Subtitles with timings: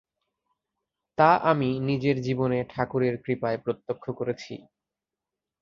[1.17, 4.53] তা আমি নিজের জীবনে ঠাকুরের কৃপায় প্রত্যক্ষ করেছি।